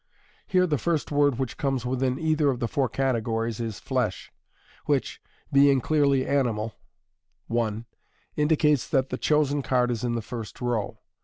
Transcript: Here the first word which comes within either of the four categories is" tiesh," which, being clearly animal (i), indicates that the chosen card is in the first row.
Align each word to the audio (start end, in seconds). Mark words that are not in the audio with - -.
Here 0.47 0.65
the 0.65 0.79
first 0.79 1.11
word 1.11 1.37
which 1.37 1.57
comes 1.57 1.85
within 1.85 2.17
either 2.17 2.49
of 2.49 2.59
the 2.59 2.67
four 2.67 2.89
categories 2.89 3.59
is" 3.59 3.79
tiesh," 3.79 4.31
which, 4.85 5.21
being 5.51 5.79
clearly 5.79 6.25
animal 6.25 6.73
(i), 7.55 7.83
indicates 8.35 8.87
that 8.89 9.09
the 9.09 9.17
chosen 9.19 9.61
card 9.61 9.91
is 9.91 10.03
in 10.03 10.15
the 10.15 10.23
first 10.23 10.59
row. 10.59 10.97